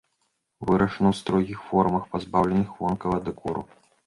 [0.69, 3.61] Вырашаны ў строгіх формах, пазбаўленых вонкавага дэкору.